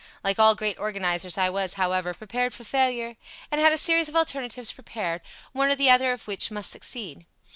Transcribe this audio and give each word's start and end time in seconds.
Like 0.23 0.39
all 0.39 0.55
great 0.55 0.79
organizers 0.79 1.37
I 1.37 1.51
was, 1.51 1.75
however, 1.75 2.15
prepared 2.15 2.55
for 2.55 2.63
failure, 2.63 3.17
and 3.51 3.61
had 3.61 3.71
a 3.71 3.77
series 3.77 4.09
of 4.09 4.15
alternatives 4.15 4.71
prepared, 4.71 5.21
one 5.51 5.69
or 5.69 5.75
the 5.75 5.91
other 5.91 6.11
of 6.11 6.25
which 6.27 6.49
must 6.49 6.71
succeed. 6.71 7.27